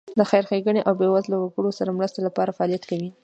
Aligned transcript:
د 0.19 0.21
خیر 0.29 0.43
ښېګڼې 0.49 0.81
او 0.87 0.93
بېوزله 0.99 1.37
وګړو 1.39 1.77
سره 1.79 1.95
مرستې 1.97 2.19
لپاره 2.27 2.55
فعالیت 2.57 2.83
کوي. 2.89 3.09